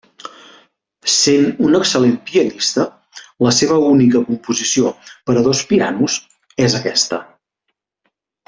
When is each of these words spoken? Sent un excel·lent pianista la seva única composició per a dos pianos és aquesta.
Sent 1.15 1.43
un 1.67 1.77
excel·lent 1.79 2.15
pianista 2.29 2.85
la 3.49 3.53
seva 3.59 3.77
única 3.91 4.23
composició 4.33 4.95
per 5.29 5.39
a 5.39 5.45
dos 5.51 5.65
pianos 5.75 6.19
és 6.69 6.81
aquesta. 6.85 7.25